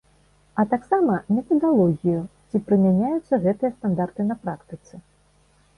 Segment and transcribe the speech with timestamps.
[0.61, 4.95] А таксама метадалогію, ці прымяняюцца гэтыя стандарты на практыцы.